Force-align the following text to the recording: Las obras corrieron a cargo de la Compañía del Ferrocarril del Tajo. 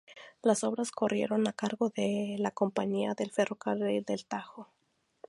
Las 0.41 0.63
obras 0.63 0.89
corrieron 0.89 1.47
a 1.47 1.53
cargo 1.53 1.89
de 1.91 2.35
la 2.39 2.49
Compañía 2.49 3.13
del 3.13 3.29
Ferrocarril 3.29 4.03
del 4.03 4.25
Tajo. 4.25 4.67